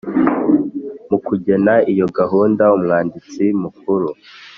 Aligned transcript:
Mu 1.09 1.17
kugena 1.27 1.73
iyo 1.93 2.05
gahunda 2.17 2.63
Umwanditsi 2.75 3.43
Mukuru 3.61 4.09